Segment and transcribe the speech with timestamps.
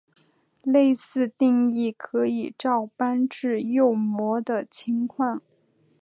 [0.63, 5.43] 类似定义可以照搬至右模的情况。